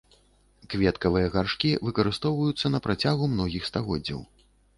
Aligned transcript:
Кветкавыя 0.73 1.27
гаршкі 1.35 1.71
выкарыстоўваюцца 1.89 2.73
на 2.73 2.79
працягу 2.87 3.29
многіх 3.37 3.71
стагоддзяў. 3.71 4.19